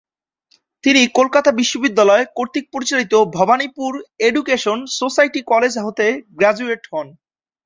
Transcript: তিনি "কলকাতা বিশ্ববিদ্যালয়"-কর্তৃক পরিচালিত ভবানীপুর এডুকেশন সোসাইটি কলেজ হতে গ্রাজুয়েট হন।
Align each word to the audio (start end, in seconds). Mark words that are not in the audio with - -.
তিনি 0.83 1.01
"কলকাতা 1.17 1.49
বিশ্ববিদ্যালয়"-কর্তৃক 1.59 2.65
পরিচালিত 2.73 3.13
ভবানীপুর 3.35 3.91
এডুকেশন 4.21 4.77
সোসাইটি 4.99 5.39
কলেজ 5.51 5.73
হতে 5.85 6.05
গ্রাজুয়েট 6.37 6.83
হন। 6.91 7.07